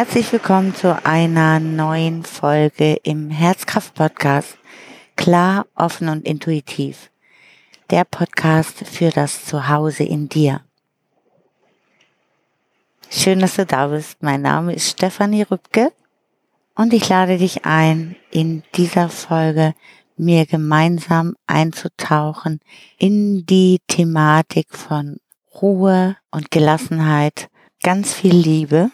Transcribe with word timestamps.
Herzlich 0.00 0.32
willkommen 0.32 0.74
zu 0.74 1.04
einer 1.04 1.60
neuen 1.60 2.24
Folge 2.24 2.94
im 3.02 3.30
Herzkraft-Podcast. 3.30 4.56
Klar, 5.14 5.66
offen 5.74 6.08
und 6.08 6.24
intuitiv. 6.24 7.10
Der 7.90 8.04
Podcast 8.04 8.78
für 8.78 9.10
das 9.10 9.44
Zuhause 9.44 10.04
in 10.04 10.30
dir. 10.30 10.62
Schön, 13.10 13.40
dass 13.40 13.56
du 13.56 13.66
da 13.66 13.88
bist. 13.88 14.22
Mein 14.22 14.40
Name 14.40 14.74
ist 14.74 14.88
Stefanie 14.88 15.42
Rübke 15.42 15.92
und 16.74 16.94
ich 16.94 17.06
lade 17.10 17.36
dich 17.36 17.66
ein, 17.66 18.16
in 18.30 18.62
dieser 18.76 19.10
Folge 19.10 19.74
mir 20.16 20.46
gemeinsam 20.46 21.36
einzutauchen 21.46 22.60
in 22.96 23.44
die 23.44 23.82
Thematik 23.86 24.68
von 24.70 25.18
Ruhe 25.60 26.16
und 26.30 26.50
Gelassenheit, 26.50 27.50
ganz 27.82 28.14
viel 28.14 28.34
Liebe 28.34 28.90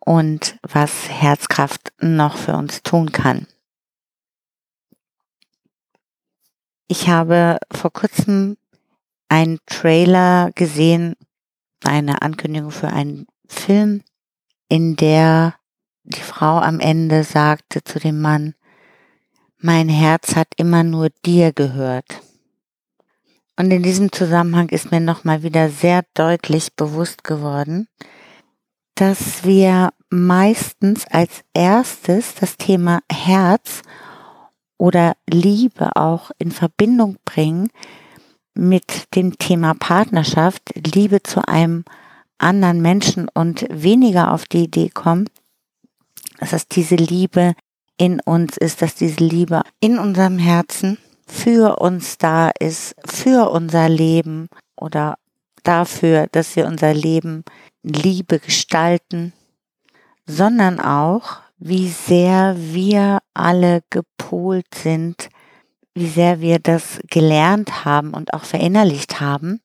und 0.00 0.58
was 0.62 1.08
Herzkraft 1.08 1.92
noch 2.00 2.36
für 2.36 2.54
uns 2.54 2.82
tun 2.82 3.12
kann. 3.12 3.46
Ich 6.88 7.08
habe 7.08 7.58
vor 7.70 7.92
kurzem 7.92 8.56
einen 9.28 9.60
Trailer 9.66 10.50
gesehen, 10.54 11.14
eine 11.84 12.22
Ankündigung 12.22 12.72
für 12.72 12.88
einen 12.88 13.26
Film, 13.46 14.02
in 14.68 14.96
der 14.96 15.54
die 16.02 16.20
Frau 16.20 16.58
am 16.58 16.80
Ende 16.80 17.24
sagte 17.24 17.84
zu 17.84 17.98
dem 18.00 18.20
Mann, 18.20 18.54
mein 19.58 19.88
Herz 19.88 20.34
hat 20.34 20.48
immer 20.56 20.82
nur 20.82 21.10
dir 21.24 21.52
gehört. 21.52 22.22
Und 23.56 23.70
in 23.70 23.82
diesem 23.82 24.10
Zusammenhang 24.10 24.70
ist 24.70 24.90
mir 24.90 25.00
nochmal 25.00 25.42
wieder 25.42 25.68
sehr 25.68 26.02
deutlich 26.14 26.74
bewusst 26.74 27.24
geworden, 27.24 27.88
dass 28.94 29.44
wir 29.44 29.90
meistens 30.10 31.06
als 31.06 31.42
erstes 31.54 32.34
das 32.34 32.56
Thema 32.56 33.00
Herz 33.10 33.82
oder 34.76 35.14
Liebe 35.28 35.94
auch 35.96 36.30
in 36.38 36.50
Verbindung 36.50 37.16
bringen 37.24 37.70
mit 38.54 39.14
dem 39.14 39.38
Thema 39.38 39.74
Partnerschaft, 39.74 40.62
Liebe 40.74 41.22
zu 41.22 41.46
einem 41.46 41.84
anderen 42.38 42.82
Menschen 42.82 43.28
und 43.32 43.66
weniger 43.70 44.32
auf 44.32 44.44
die 44.46 44.64
Idee 44.64 44.88
kommen, 44.88 45.28
dass 46.40 46.66
diese 46.66 46.96
Liebe 46.96 47.54
in 47.96 48.20
uns 48.20 48.56
ist, 48.56 48.82
dass 48.82 48.94
diese 48.94 49.22
Liebe 49.22 49.62
in 49.78 49.98
unserem 49.98 50.38
Herzen 50.38 50.98
für 51.26 51.78
uns 51.78 52.18
da 52.18 52.50
ist, 52.58 52.94
für 53.04 53.50
unser 53.50 53.88
Leben 53.88 54.48
oder 54.74 55.18
dafür, 55.62 56.26
dass 56.32 56.56
wir 56.56 56.66
unser 56.66 56.94
Leben 56.94 57.44
Liebe 57.82 58.38
gestalten, 58.38 59.32
sondern 60.30 60.80
auch, 60.80 61.40
wie 61.58 61.88
sehr 61.88 62.54
wir 62.56 63.18
alle 63.34 63.82
gepolt 63.90 64.74
sind, 64.74 65.28
wie 65.94 66.08
sehr 66.08 66.40
wir 66.40 66.58
das 66.58 67.00
gelernt 67.10 67.84
haben 67.84 68.14
und 68.14 68.32
auch 68.32 68.44
verinnerlicht 68.44 69.20
haben, 69.20 69.60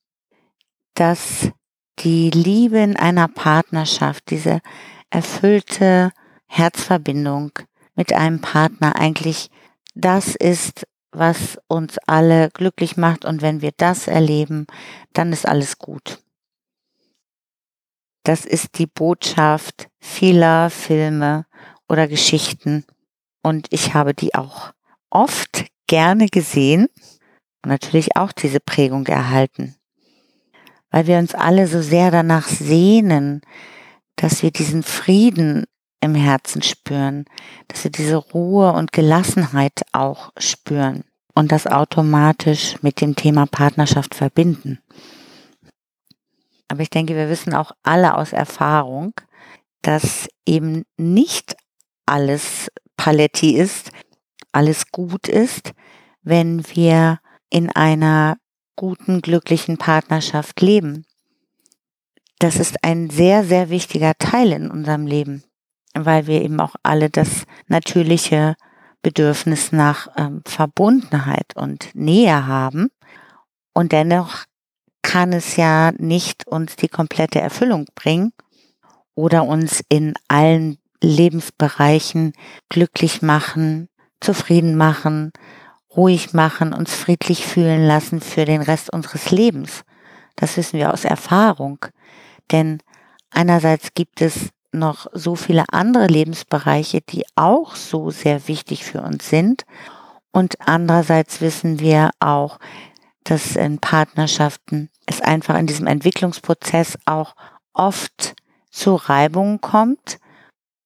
dass 0.95 1.49
die 1.99 2.29
Liebe 2.31 2.79
in 2.79 2.97
einer 2.97 3.27
Partnerschaft, 3.27 4.29
diese 4.29 4.59
erfüllte 5.09 6.11
Herzverbindung 6.47 7.51
mit 7.95 8.11
einem 8.11 8.41
Partner 8.41 8.95
eigentlich 8.97 9.49
das 9.93 10.35
ist, 10.35 10.85
was 11.11 11.57
uns 11.67 11.97
alle 12.07 12.49
glücklich 12.49 12.97
macht. 12.97 13.23
Und 13.23 13.41
wenn 13.41 13.61
wir 13.61 13.71
das 13.77 14.07
erleben, 14.07 14.67
dann 15.13 15.31
ist 15.31 15.47
alles 15.47 15.79
gut. 15.79 16.24
Das 18.25 18.43
ist 18.43 18.79
die 18.79 18.87
Botschaft 18.87 19.87
vieler 19.99 20.71
Filme 20.71 21.45
oder 21.87 22.07
Geschichten. 22.07 22.83
Und 23.43 23.67
ich 23.69 23.93
habe 23.93 24.15
die 24.15 24.33
auch 24.33 24.71
oft 25.11 25.67
gerne 25.85 26.25
gesehen 26.25 26.87
und 27.63 27.69
natürlich 27.69 28.17
auch 28.17 28.31
diese 28.31 28.59
Prägung 28.59 29.05
erhalten. 29.05 29.75
Weil 30.89 31.05
wir 31.05 31.19
uns 31.19 31.35
alle 31.35 31.67
so 31.67 31.83
sehr 31.83 32.09
danach 32.09 32.47
sehnen, 32.47 33.41
dass 34.15 34.41
wir 34.41 34.49
diesen 34.49 34.81
Frieden 34.81 35.65
im 36.01 36.15
Herzen 36.15 36.63
spüren, 36.63 37.25
dass 37.67 37.83
wir 37.83 37.91
diese 37.91 38.15
Ruhe 38.15 38.73
und 38.73 38.91
Gelassenheit 38.91 39.83
auch 39.91 40.31
spüren 40.39 41.03
und 41.35 41.51
das 41.51 41.67
automatisch 41.67 42.81
mit 42.81 43.01
dem 43.01 43.15
Thema 43.15 43.45
Partnerschaft 43.45 44.15
verbinden. 44.15 44.79
Aber 46.67 46.81
ich 46.81 46.89
denke, 46.89 47.15
wir 47.15 47.29
wissen 47.29 47.53
auch 47.53 47.71
alle 47.83 48.15
aus 48.15 48.33
Erfahrung, 48.33 49.13
dass 49.81 50.27
eben 50.45 50.83
nicht 50.97 51.55
alles 52.05 52.71
Paletti 52.97 53.55
ist, 53.55 53.91
alles 54.51 54.91
gut 54.91 55.27
ist, 55.27 55.73
wenn 56.23 56.65
wir 56.75 57.19
in 57.49 57.69
einer 57.69 58.37
guten, 58.75 59.21
glücklichen 59.21 59.77
Partnerschaft 59.77 60.61
leben. 60.61 61.05
Das 62.39 62.57
ist 62.57 62.83
ein 62.83 63.09
sehr, 63.09 63.43
sehr 63.43 63.69
wichtiger 63.69 64.13
Teil 64.17 64.51
in 64.51 64.69
unserem 64.69 65.05
Leben, 65.05 65.43
weil 65.93 66.27
wir 66.27 66.41
eben 66.41 66.59
auch 66.59 66.75
alle 66.83 67.09
das 67.09 67.45
natürliche 67.67 68.55
Bedürfnis 69.01 69.71
nach 69.71 70.07
ähm, 70.17 70.41
Verbundenheit 70.45 71.55
und 71.55 71.93
Nähe 71.93 72.47
haben. 72.47 72.89
Und 73.73 73.91
dennoch 73.91 74.45
kann 75.05 75.33
es 75.33 75.55
ja 75.55 75.91
nicht 75.97 76.47
uns 76.47 76.75
die 76.75 76.87
komplette 76.87 77.39
Erfüllung 77.39 77.85
bringen 77.93 78.33
oder 79.13 79.45
uns 79.45 79.83
in 79.87 80.15
allen 80.27 80.79
Lebensbereichen 80.99 82.33
glücklich 82.69 83.21
machen, 83.21 83.87
zufrieden 84.19 84.75
machen, 84.75 85.31
ruhig 85.95 86.33
machen, 86.33 86.73
uns 86.73 86.95
friedlich 86.95 87.45
fühlen 87.45 87.85
lassen 87.85 88.19
für 88.19 88.45
den 88.45 88.63
Rest 88.63 88.91
unseres 88.91 89.29
Lebens. 89.29 89.83
Das 90.35 90.57
wissen 90.57 90.79
wir 90.79 90.91
aus 90.91 91.05
Erfahrung. 91.05 91.85
Denn 92.51 92.79
einerseits 93.29 93.93
gibt 93.93 94.21
es 94.21 94.49
noch 94.71 95.05
so 95.13 95.35
viele 95.35 95.65
andere 95.71 96.07
Lebensbereiche, 96.07 97.01
die 97.01 97.25
auch 97.35 97.75
so 97.75 98.09
sehr 98.09 98.47
wichtig 98.47 98.83
für 98.83 99.01
uns 99.01 99.29
sind. 99.29 99.65
Und 100.31 100.55
andererseits 100.67 101.41
wissen 101.41 101.79
wir 101.79 102.09
auch, 102.19 102.57
dass 103.25 103.55
in 103.55 103.79
Partnerschaften 103.79 104.89
es 105.05 105.19
einfach 105.19 105.57
in 105.57 105.67
diesem 105.67 105.87
Entwicklungsprozess 105.87 106.97
auch 107.05 107.35
oft 107.73 108.35
zu 108.71 108.95
Reibungen 108.95 109.59
kommt, 109.59 110.19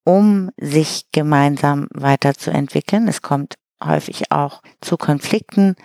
um 0.04 0.50
sich 0.56 1.06
gemeinsam 1.12 1.86
weiterzuentwickeln. 1.92 3.06
Es 3.08 3.22
kommt 3.22 3.54
häufig 3.82 4.32
auch 4.32 4.62
zu 4.80 4.96
Konflikten 4.96 5.76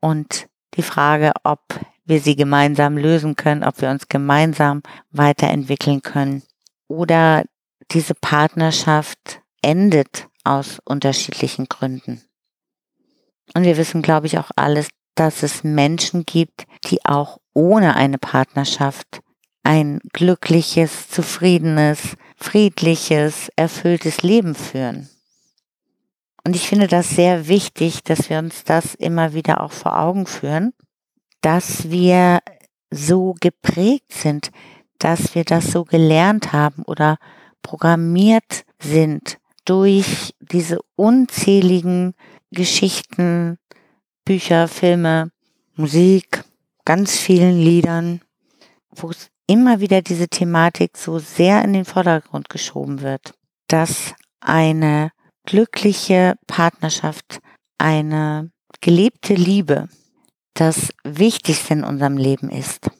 und 0.00 0.48
die 0.74 0.82
Frage, 0.82 1.32
ob 1.44 1.60
wir 2.04 2.20
sie 2.20 2.36
gemeinsam 2.36 2.98
lösen 2.98 3.36
können, 3.36 3.64
ob 3.64 3.80
wir 3.80 3.90
uns 3.90 4.08
gemeinsam 4.08 4.82
weiterentwickeln 5.10 6.02
können 6.02 6.42
oder 6.88 7.44
diese 7.92 8.14
Partnerschaft 8.14 9.40
endet 9.62 10.28
aus 10.44 10.80
unterschiedlichen 10.84 11.66
Gründen. 11.66 12.22
Und 13.54 13.64
wir 13.64 13.76
wissen, 13.76 14.02
glaube 14.02 14.26
ich, 14.26 14.38
auch 14.38 14.50
alles, 14.56 14.88
dass 15.14 15.42
es 15.42 15.64
Menschen 15.64 16.24
gibt, 16.24 16.66
die 16.86 17.04
auch 17.04 17.38
ohne 17.54 17.96
eine 17.96 18.18
Partnerschaft 18.18 19.20
ein 19.62 20.00
glückliches, 20.12 21.08
zufriedenes, 21.08 22.16
friedliches, 22.36 23.50
erfülltes 23.56 24.22
Leben 24.22 24.54
führen. 24.54 25.08
Und 26.44 26.56
ich 26.56 26.68
finde 26.68 26.86
das 26.86 27.10
sehr 27.10 27.48
wichtig, 27.48 28.02
dass 28.02 28.30
wir 28.30 28.38
uns 28.38 28.64
das 28.64 28.94
immer 28.94 29.34
wieder 29.34 29.60
auch 29.60 29.72
vor 29.72 29.98
Augen 29.98 30.26
führen, 30.26 30.72
dass 31.42 31.90
wir 31.90 32.40
so 32.90 33.34
geprägt 33.40 34.12
sind, 34.12 34.50
dass 34.98 35.34
wir 35.34 35.44
das 35.44 35.66
so 35.66 35.84
gelernt 35.84 36.52
haben 36.52 36.82
oder 36.84 37.18
programmiert 37.62 38.64
sind 38.82 39.38
durch 39.64 40.34
diese 40.40 40.78
unzähligen 40.96 42.14
Geschichten, 42.50 43.58
Bücher, 44.24 44.68
Filme, 44.68 45.30
Musik, 45.74 46.44
ganz 46.84 47.16
vielen 47.16 47.58
Liedern, 47.58 48.20
wo 48.90 49.10
es 49.10 49.30
immer 49.46 49.80
wieder 49.80 50.02
diese 50.02 50.28
Thematik 50.28 50.96
so 50.96 51.18
sehr 51.18 51.64
in 51.64 51.72
den 51.72 51.84
Vordergrund 51.84 52.48
geschoben 52.48 53.00
wird, 53.00 53.34
dass 53.68 54.14
eine 54.40 55.10
glückliche 55.44 56.36
Partnerschaft, 56.46 57.40
eine 57.78 58.50
gelebte 58.80 59.34
Liebe 59.34 59.88
das 60.54 60.90
Wichtigste 61.04 61.74
in 61.74 61.84
unserem 61.84 62.16
Leben 62.16 62.50
ist. 62.50 62.90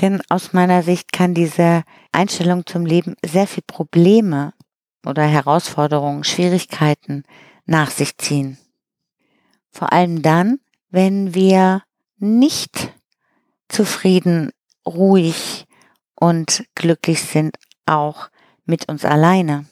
Denn 0.00 0.20
aus 0.28 0.52
meiner 0.52 0.82
Sicht 0.82 1.12
kann 1.12 1.34
diese 1.34 1.82
Einstellung 2.12 2.66
zum 2.66 2.84
Leben 2.84 3.16
sehr 3.24 3.46
viel 3.46 3.64
Probleme 3.66 4.52
oder 5.06 5.22
Herausforderungen, 5.22 6.24
Schwierigkeiten 6.24 7.24
nach 7.64 7.90
sich 7.90 8.16
ziehen. 8.18 8.58
Vor 9.76 9.92
allem 9.92 10.22
dann, 10.22 10.58
wenn 10.88 11.34
wir 11.34 11.82
nicht 12.16 12.94
zufrieden, 13.68 14.50
ruhig 14.86 15.66
und 16.14 16.64
glücklich 16.74 17.20
sind, 17.22 17.58
auch 17.84 18.30
mit 18.64 18.88
uns 18.88 19.04
alleine. 19.04 19.66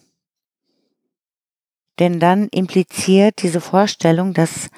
Denn 1.98 2.20
dann 2.20 2.48
impliziert 2.48 3.42
diese 3.42 3.62
Vorstellung, 3.62 4.34
dass 4.34 4.68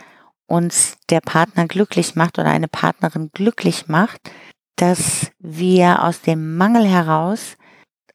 uns 0.46 0.96
der 1.10 1.22
Partner 1.22 1.66
glücklich 1.66 2.14
macht 2.14 2.38
oder 2.38 2.50
eine 2.50 2.68
Partnerin 2.68 3.32
glücklich 3.34 3.88
macht, 3.88 4.30
dass 4.76 5.32
wir 5.40 6.04
aus 6.04 6.20
dem 6.20 6.56
Mangel 6.56 6.86
heraus 6.86 7.56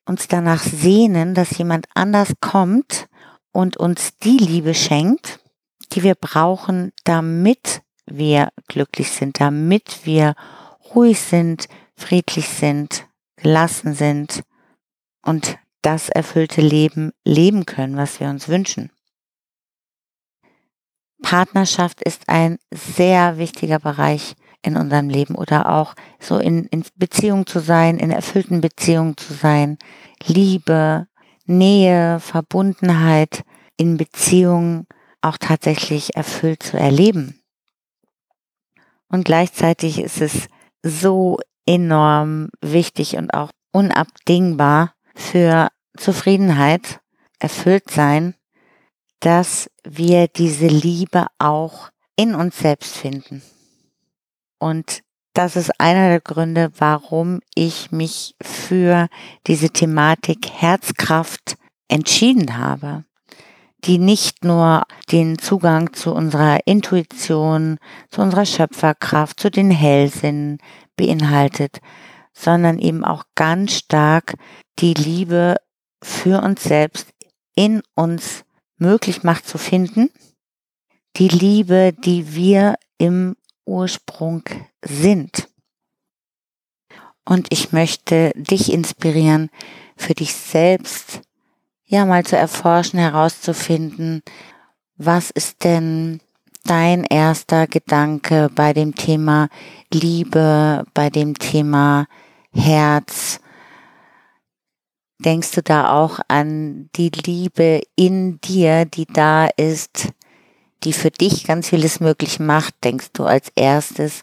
uns 0.05 0.29
danach 0.29 0.63
sehnen, 0.63 1.35
dass 1.35 1.57
jemand 1.57 1.87
anders 1.93 2.31
kommt 2.39 3.09
und 3.51 3.75
uns 3.75 4.15
die 4.19 4.37
Liebe 4.37 4.73
schenkt, 4.73 5.40
die 5.93 6.03
wir 6.03 6.15
brauchen, 6.15 6.91
damit 7.03 7.81
wir 8.05 8.49
glücklich 8.67 9.11
sind, 9.11 9.39
damit 9.39 10.05
wir 10.05 10.35
ruhig 10.93 11.19
sind, 11.19 11.67
friedlich 11.95 12.47
sind, 12.47 13.07
gelassen 13.35 13.93
sind 13.93 14.43
und 15.23 15.57
das 15.81 16.09
erfüllte 16.09 16.61
Leben 16.61 17.11
leben 17.23 17.65
können, 17.65 17.97
was 17.97 18.19
wir 18.19 18.29
uns 18.29 18.47
wünschen. 18.47 18.91
Partnerschaft 21.21 22.01
ist 22.01 22.29
ein 22.29 22.57
sehr 22.71 23.38
wichtiger 23.38 23.79
Bereich 23.79 24.35
in 24.63 24.75
unserem 24.75 25.09
Leben 25.09 25.35
oder 25.35 25.71
auch 25.71 25.95
so 26.19 26.38
in, 26.38 26.65
in 26.65 26.83
Beziehung 26.95 27.45
zu 27.45 27.59
sein, 27.59 27.97
in 27.97 28.11
erfüllten 28.11 28.61
Beziehungen 28.61 29.17
zu 29.17 29.33
sein, 29.33 29.77
Liebe, 30.23 31.07
Nähe, 31.45 32.19
Verbundenheit 32.19 33.43
in 33.77 33.97
Beziehungen 33.97 34.88
auch 35.21 35.38
tatsächlich 35.38 36.15
erfüllt 36.15 36.63
zu 36.63 36.77
erleben. 36.77 37.41
Und 39.07 39.25
gleichzeitig 39.25 40.00
ist 40.00 40.21
es 40.21 40.47
so 40.83 41.39
enorm 41.65 42.50
wichtig 42.62 43.18
und 43.18 43.33
auch 43.33 43.51
unabdingbar 43.71 44.94
für 45.15 45.69
Zufriedenheit, 45.97 47.00
erfüllt 47.39 47.89
sein, 47.89 48.35
dass 49.19 49.69
wir 49.83 50.27
diese 50.27 50.68
Liebe 50.68 51.27
auch 51.39 51.89
in 52.15 52.35
uns 52.35 52.57
selbst 52.57 52.95
finden. 52.95 53.41
Und 54.59 55.01
das 55.33 55.56
ist 55.56 55.79
einer 55.79 56.09
der 56.09 56.19
Gründe, 56.19 56.71
warum 56.77 57.41
ich 57.56 57.91
mich 57.91 58.35
für 58.41 59.07
diese 59.47 59.69
Thematik 59.69 60.50
Herzkraft 60.51 61.56
entschieden 61.88 62.57
habe, 62.57 63.06
die 63.83 63.97
nicht 63.97 64.43
nur 64.43 64.83
den 65.11 65.39
Zugang 65.39 65.93
zu 65.93 66.13
unserer 66.13 66.59
Intuition, 66.65 67.77
zu 68.09 68.21
unserer 68.21 68.45
Schöpferkraft, 68.45 69.39
zu 69.39 69.49
den 69.49 69.71
Hellsinnen 69.71 70.59
beinhaltet, 70.95 71.79
sondern 72.33 72.79
eben 72.79 73.03
auch 73.03 73.23
ganz 73.35 73.73
stark 73.73 74.35
die 74.79 74.93
Liebe 74.93 75.55
für 76.03 76.41
uns 76.41 76.63
selbst 76.63 77.07
in 77.55 77.81
uns 77.95 78.43
möglich 78.77 79.23
macht 79.23 79.47
zu 79.47 79.57
finden. 79.57 80.09
Die 81.17 81.27
Liebe, 81.27 81.93
die 81.93 82.33
wir 82.33 82.75
im 82.97 83.35
Ursprung 83.65 84.43
sind. 84.83 85.47
Und 87.25 87.47
ich 87.51 87.71
möchte 87.71 88.31
dich 88.35 88.71
inspirieren, 88.71 89.49
für 89.95 90.13
dich 90.13 90.33
selbst 90.33 91.21
ja 91.91 92.05
mal 92.05 92.23
zu 92.23 92.38
erforschen, 92.38 92.99
herauszufinden, 92.99 94.23
was 94.95 95.29
ist 95.29 95.63
denn 95.65 96.21
dein 96.63 97.03
erster 97.03 97.67
Gedanke 97.67 98.49
bei 98.55 98.71
dem 98.71 98.95
Thema 98.95 99.49
Liebe, 99.93 100.85
bei 100.93 101.09
dem 101.09 101.38
Thema 101.38 102.07
Herz? 102.53 103.41
Denkst 105.19 105.51
du 105.51 105.61
da 105.61 105.91
auch 105.91 106.19
an 106.29 106.89
die 106.95 107.09
Liebe 107.09 107.81
in 107.95 108.39
dir, 108.39 108.85
die 108.85 109.05
da 109.05 109.47
ist, 109.57 110.13
die 110.83 110.93
für 110.93 111.11
dich 111.11 111.45
ganz 111.45 111.69
vieles 111.69 111.99
möglich 111.99 112.39
macht? 112.39 112.73
Denkst 112.85 113.09
du 113.13 113.25
als 113.25 113.51
erstes 113.55 114.21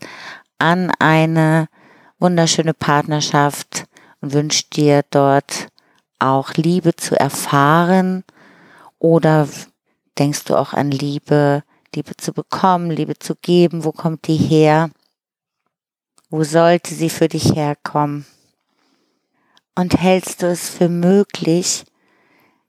an 0.58 0.90
eine 0.98 1.68
wunderschöne 2.18 2.74
Partnerschaft 2.74 3.84
und 4.22 4.32
wünschst 4.32 4.74
dir 4.74 5.02
dort 5.10 5.68
auch 6.18 6.54
Liebe 6.54 6.96
zu 6.96 7.18
erfahren? 7.18 8.24
Oder 8.98 9.48
denkst 10.18 10.44
du 10.44 10.56
auch 10.56 10.72
an 10.72 10.90
Liebe, 10.90 11.62
Liebe 11.94 12.16
zu 12.16 12.32
bekommen, 12.32 12.90
Liebe 12.90 13.18
zu 13.18 13.34
geben? 13.36 13.84
Wo 13.84 13.92
kommt 13.92 14.26
die 14.26 14.36
her? 14.36 14.90
Wo 16.30 16.44
sollte 16.44 16.94
sie 16.94 17.10
für 17.10 17.28
dich 17.28 17.54
herkommen? 17.54 18.26
Und 19.74 20.00
hältst 20.00 20.42
du 20.42 20.46
es 20.46 20.68
für 20.68 20.88
möglich, 20.88 21.84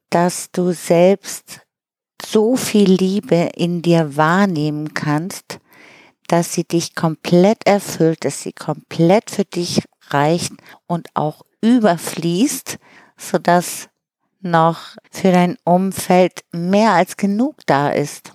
dass 0.09 0.51
du 0.51 0.71
selbst 0.71 1.61
so 2.23 2.55
viel 2.55 2.91
Liebe 2.91 3.49
in 3.55 3.81
dir 3.81 4.15
wahrnehmen 4.15 4.93
kannst, 4.93 5.59
dass 6.27 6.53
sie 6.53 6.63
dich 6.63 6.95
komplett 6.95 7.65
erfüllt, 7.65 8.23
dass 8.25 8.43
sie 8.43 8.53
komplett 8.53 9.31
für 9.31 9.45
dich 9.45 9.81
reicht 10.09 10.53
und 10.85 11.07
auch 11.15 11.43
überfließt, 11.61 12.77
sodass 13.19 13.89
noch 14.41 14.95
für 15.11 15.31
dein 15.31 15.57
Umfeld 15.63 16.43
mehr 16.51 16.93
als 16.93 17.17
genug 17.17 17.57
da 17.65 17.89
ist. 17.89 18.33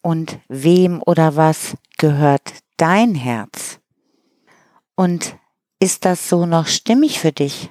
Und 0.00 0.40
wem 0.48 1.02
oder 1.04 1.36
was 1.36 1.76
gehört 1.98 2.54
dein 2.76 3.14
Herz? 3.14 3.78
Und 4.96 5.36
ist 5.78 6.04
das 6.04 6.28
so 6.28 6.46
noch 6.46 6.66
stimmig 6.66 7.20
für 7.20 7.32
dich? 7.32 7.70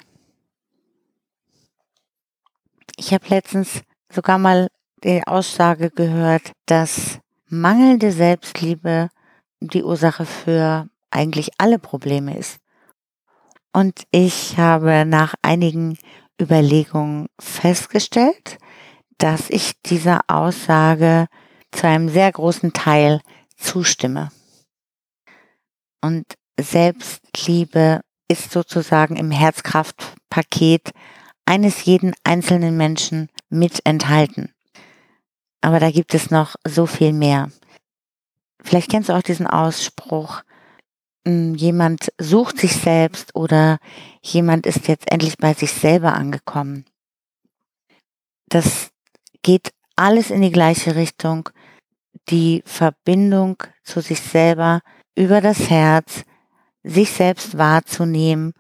Ich 2.97 3.13
habe 3.13 3.27
letztens 3.27 3.81
sogar 4.13 4.37
mal 4.37 4.67
die 5.03 5.25
Aussage 5.25 5.89
gehört, 5.89 6.51
dass 6.67 7.19
mangelnde 7.47 8.11
Selbstliebe 8.11 9.09
die 9.59 9.83
Ursache 9.83 10.25
für 10.25 10.87
eigentlich 11.09 11.51
alle 11.57 11.79
Probleme 11.79 12.37
ist. 12.37 12.59
Und 13.73 14.03
ich 14.11 14.57
habe 14.57 15.05
nach 15.05 15.35
einigen 15.41 15.97
Überlegungen 16.41 17.27
festgestellt, 17.39 18.57
dass 19.17 19.49
ich 19.49 19.73
dieser 19.85 20.21
Aussage 20.27 21.27
zu 21.71 21.87
einem 21.87 22.09
sehr 22.09 22.31
großen 22.31 22.73
Teil 22.73 23.21
zustimme. 23.55 24.31
Und 26.01 26.25
Selbstliebe 26.59 28.01
ist 28.27 28.51
sozusagen 28.51 29.15
im 29.15 29.31
Herzkraftpaket 29.31 30.91
eines 31.45 31.85
jeden 31.85 32.13
einzelnen 32.23 32.77
Menschen 32.77 33.29
mit 33.49 33.85
enthalten. 33.85 34.53
Aber 35.61 35.79
da 35.79 35.91
gibt 35.91 36.13
es 36.13 36.31
noch 36.31 36.55
so 36.67 36.85
viel 36.85 37.13
mehr. 37.13 37.51
Vielleicht 38.63 38.89
kennst 38.89 39.09
du 39.09 39.13
auch 39.13 39.21
diesen 39.21 39.47
Ausspruch, 39.47 40.41
jemand 41.25 42.11
sucht 42.17 42.57
sich 42.57 42.73
selbst 42.75 43.35
oder 43.35 43.77
jemand 44.21 44.65
ist 44.65 44.87
jetzt 44.87 45.11
endlich 45.11 45.37
bei 45.37 45.53
sich 45.53 45.71
selber 45.71 46.13
angekommen. 46.13 46.85
Das 48.49 48.91
geht 49.43 49.71
alles 49.95 50.31
in 50.31 50.41
die 50.41 50.51
gleiche 50.51 50.95
Richtung. 50.95 51.49
Die 52.29 52.63
Verbindung 52.65 53.57
zu 53.83 54.01
sich 54.01 54.19
selber 54.19 54.81
über 55.15 55.41
das 55.41 55.69
Herz, 55.69 56.23
sich 56.83 57.11
selbst 57.11 57.57
wahrzunehmen 57.57 58.53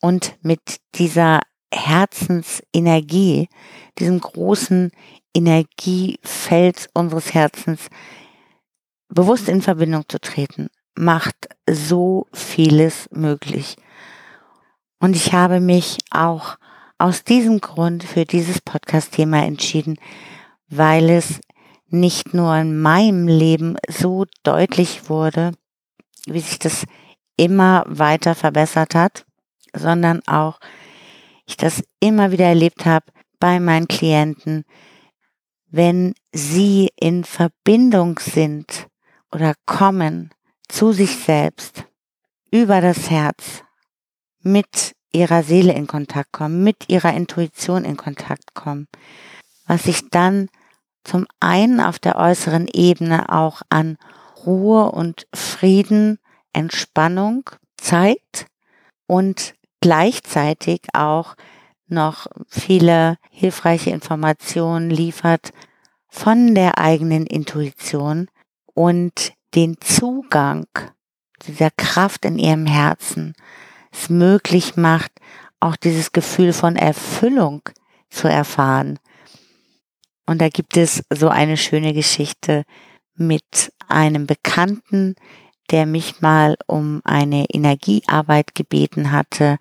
und 0.00 0.36
mit 0.42 0.60
dieser 0.94 1.40
Herzensenergie, 1.72 3.48
diesem 3.98 4.20
großen 4.20 4.90
Energiefeld 5.34 6.88
unseres 6.94 7.34
Herzens 7.34 7.88
bewusst 9.08 9.48
in 9.48 9.62
Verbindung 9.62 10.04
zu 10.08 10.20
treten, 10.20 10.68
macht 11.00 11.48
so 11.68 12.26
vieles 12.32 13.08
möglich. 13.10 13.76
Und 15.00 15.16
ich 15.16 15.32
habe 15.32 15.58
mich 15.60 15.96
auch 16.10 16.56
aus 16.98 17.24
diesem 17.24 17.60
Grund 17.60 18.04
für 18.04 18.26
dieses 18.26 18.60
Podcast-Thema 18.60 19.42
entschieden, 19.44 19.96
weil 20.68 21.08
es 21.08 21.40
nicht 21.88 22.34
nur 22.34 22.54
in 22.54 22.78
meinem 22.78 23.26
Leben 23.26 23.76
so 23.88 24.26
deutlich 24.42 25.08
wurde, 25.08 25.52
wie 26.26 26.40
sich 26.40 26.58
das 26.58 26.84
immer 27.36 27.84
weiter 27.88 28.34
verbessert 28.34 28.94
hat, 28.94 29.24
sondern 29.74 30.20
auch 30.26 30.60
ich 31.46 31.56
das 31.56 31.82
immer 31.98 32.30
wieder 32.30 32.44
erlebt 32.44 32.84
habe 32.84 33.06
bei 33.40 33.58
meinen 33.58 33.88
Klienten, 33.88 34.64
wenn 35.66 36.12
sie 36.32 36.90
in 37.00 37.24
Verbindung 37.24 38.18
sind 38.18 38.86
oder 39.32 39.54
kommen 39.64 40.30
zu 40.70 40.92
sich 40.92 41.16
selbst 41.16 41.84
über 42.50 42.80
das 42.80 43.10
Herz 43.10 43.62
mit 44.42 44.94
ihrer 45.12 45.42
Seele 45.42 45.72
in 45.72 45.86
Kontakt 45.86 46.32
kommen, 46.32 46.62
mit 46.62 46.88
ihrer 46.88 47.12
Intuition 47.14 47.84
in 47.84 47.96
Kontakt 47.96 48.54
kommen, 48.54 48.88
was 49.66 49.84
sich 49.84 50.08
dann 50.10 50.48
zum 51.04 51.26
einen 51.40 51.80
auf 51.80 51.98
der 51.98 52.16
äußeren 52.16 52.68
Ebene 52.72 53.32
auch 53.32 53.62
an 53.68 53.96
Ruhe 54.46 54.90
und 54.92 55.26
Frieden, 55.34 56.18
Entspannung 56.52 57.48
zeigt 57.76 58.46
und 59.06 59.54
gleichzeitig 59.80 60.82
auch 60.92 61.34
noch 61.86 62.26
viele 62.48 63.16
hilfreiche 63.30 63.90
Informationen 63.90 64.90
liefert 64.90 65.52
von 66.08 66.54
der 66.54 66.78
eigenen 66.78 67.26
Intuition 67.26 68.28
und 68.74 69.32
den 69.54 69.80
Zugang 69.80 70.66
dieser 71.46 71.70
Kraft 71.70 72.24
in 72.24 72.38
ihrem 72.38 72.66
Herzen 72.66 73.34
es 73.92 74.08
möglich 74.08 74.76
macht, 74.76 75.12
auch 75.58 75.76
dieses 75.76 76.12
Gefühl 76.12 76.52
von 76.52 76.76
Erfüllung 76.76 77.62
zu 78.08 78.28
erfahren. 78.28 78.98
Und 80.26 80.40
da 80.40 80.48
gibt 80.48 80.76
es 80.76 81.02
so 81.10 81.28
eine 81.28 81.56
schöne 81.56 81.92
Geschichte 81.92 82.64
mit 83.14 83.72
einem 83.88 84.26
Bekannten, 84.26 85.16
der 85.70 85.86
mich 85.86 86.20
mal 86.20 86.56
um 86.66 87.00
eine 87.04 87.46
Energiearbeit 87.50 88.54
gebeten 88.54 89.12
hatte 89.12 89.58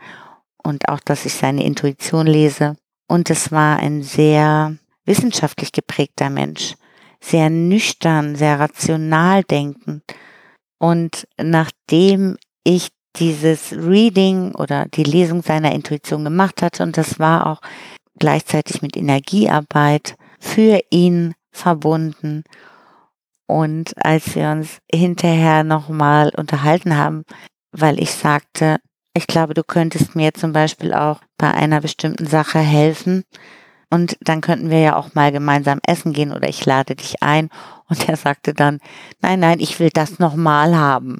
und 0.64 0.88
auch, 0.90 1.00
dass 1.00 1.26
ich 1.26 1.34
seine 1.34 1.64
Intuition 1.64 2.28
lese. 2.28 2.78
Und 3.08 3.30
es 3.30 3.52
war 3.52 3.78
ein 3.78 4.04
sehr 4.04 4.78
wissenschaftlich 5.06 5.72
geprägter 5.72 6.30
Mensch, 6.30 6.76
sehr 7.22 7.50
nüchtern, 7.50 8.36
sehr 8.36 8.60
rational 8.60 9.44
denkend. 9.44 10.04
Und 10.80 11.28
nachdem 11.38 12.38
ich 12.64 12.90
dieses 13.18 13.74
Reading 13.74 14.56
oder 14.56 14.86
die 14.86 15.04
Lesung 15.04 15.42
seiner 15.42 15.74
Intuition 15.74 16.24
gemacht 16.24 16.62
hatte, 16.62 16.84
und 16.84 16.98
das 16.98 17.20
war 17.20 17.48
auch 17.48 17.62
gleichzeitig 18.18 18.82
mit 18.82 18.96
Energiearbeit 18.96 20.16
für 20.40 20.80
ihn 20.90 21.34
verbunden. 21.52 22.44
Und 23.48 23.94
als 24.06 24.36
wir 24.36 24.50
uns 24.52 24.78
hinterher 24.92 25.64
nochmal 25.64 26.32
unterhalten 26.38 26.96
haben, 26.98 27.24
weil 27.72 28.00
ich 28.00 28.12
sagte, 28.12 28.78
ich 29.16 29.28
glaube, 29.28 29.54
du 29.54 29.64
könntest 29.64 30.16
mir 30.16 30.34
zum 30.34 30.54
Beispiel 30.54 30.94
auch 30.94 31.20
bei 31.38 31.52
einer 31.52 31.82
bestimmten 31.82 32.28
Sache 32.28 32.60
helfen. 32.60 33.24
Und 33.90 34.18
dann 34.22 34.42
könnten 34.42 34.70
wir 34.70 34.80
ja 34.80 34.96
auch 34.96 35.16
mal 35.16 35.32
gemeinsam 35.32 35.80
essen 35.86 36.14
gehen 36.14 36.32
oder 36.32 36.48
ich 36.48 36.66
lade 36.66 36.96
dich 36.96 37.24
ein. 37.24 37.50
Und 37.88 38.08
er 38.08 38.18
sagte 38.18 38.54
dann, 38.54 38.80
nein, 39.22 39.40
nein, 39.40 39.60
ich 39.60 39.80
will 39.80 39.90
das 39.92 40.20
nochmal 40.20 40.76
haben. 40.76 41.20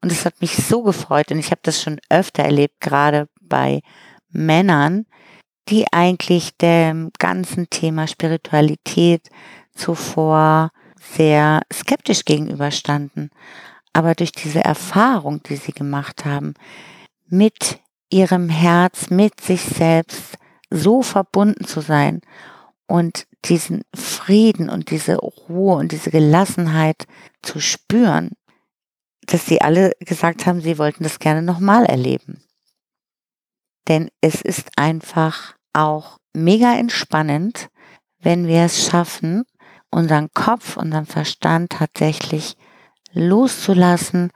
Und 0.00 0.12
es 0.12 0.24
hat 0.24 0.40
mich 0.40 0.56
so 0.56 0.82
gefreut 0.82 1.30
und 1.30 1.38
ich 1.38 1.50
habe 1.50 1.60
das 1.62 1.82
schon 1.82 2.00
öfter 2.10 2.44
erlebt, 2.44 2.80
gerade 2.80 3.28
bei 3.40 3.80
Männern, 4.30 5.06
die 5.68 5.86
eigentlich 5.92 6.56
dem 6.58 7.10
ganzen 7.18 7.70
Thema 7.70 8.06
Spiritualität 8.06 9.30
zuvor 9.74 10.70
sehr 11.00 11.62
skeptisch 11.72 12.24
gegenüberstanden. 12.24 13.30
Aber 13.92 14.14
durch 14.14 14.32
diese 14.32 14.62
Erfahrung, 14.62 15.42
die 15.42 15.56
sie 15.56 15.72
gemacht 15.72 16.24
haben, 16.24 16.54
mit 17.26 17.80
ihrem 18.10 18.48
Herz, 18.48 19.10
mit 19.10 19.40
sich 19.40 19.62
selbst 19.62 20.36
so 20.74 21.02
verbunden 21.02 21.64
zu 21.64 21.80
sein 21.80 22.20
und 22.86 23.26
diesen 23.44 23.82
Frieden 23.94 24.68
und 24.68 24.90
diese 24.90 25.16
Ruhe 25.16 25.76
und 25.76 25.92
diese 25.92 26.10
Gelassenheit 26.10 27.06
zu 27.42 27.60
spüren, 27.60 28.32
dass 29.26 29.46
sie 29.46 29.60
alle 29.60 29.92
gesagt 30.00 30.46
haben, 30.46 30.60
sie 30.60 30.78
wollten 30.78 31.04
das 31.04 31.18
gerne 31.18 31.42
nochmal 31.42 31.86
erleben. 31.86 32.42
Denn 33.88 34.10
es 34.20 34.42
ist 34.42 34.70
einfach 34.76 35.54
auch 35.72 36.18
mega 36.32 36.74
entspannend, 36.74 37.68
wenn 38.20 38.46
wir 38.46 38.62
es 38.62 38.86
schaffen, 38.86 39.44
unseren 39.90 40.30
Kopf, 40.32 40.76
unseren 40.76 41.06
Verstand 41.06 41.72
tatsächlich 41.72 42.56
loszulassen 43.12 44.30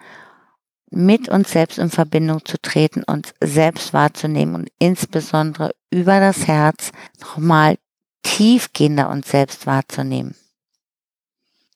mit 0.91 1.29
uns 1.29 1.53
selbst 1.53 1.79
in 1.79 1.91
Verbindung 1.91 2.45
zu 2.45 2.61
treten, 2.61 3.03
uns 3.05 3.35
selbst 3.43 3.93
wahrzunehmen 3.93 4.55
und 4.55 4.71
insbesondere 4.79 5.75
über 5.91 6.21
das 6.21 6.47
Herz 6.47 6.93
nochmal 7.21 7.79
tiefgehender 8.23 9.11
uns 9.11 9.31
selbst 9.31 9.67
wahrzunehmen. 9.67 10.35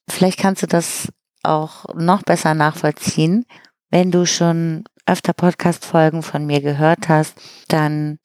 Vielleicht 0.08 0.38
kannst 0.38 0.62
du 0.62 0.66
das 0.66 1.08
auch 1.42 1.94
noch 1.94 2.22
besser 2.22 2.54
nachvollziehen. 2.54 3.46
Wenn 3.90 4.10
du 4.10 4.26
schon 4.26 4.84
öfter 5.06 5.32
Podcast-Folgen 5.32 6.22
von 6.22 6.46
mir 6.46 6.60
gehört 6.60 7.08
hast, 7.08 7.34
dann 7.68 8.18